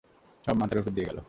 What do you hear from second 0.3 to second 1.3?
সব মাথার উপর দিয়ে গেল।